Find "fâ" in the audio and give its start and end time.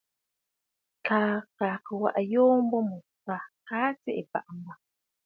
3.23-3.35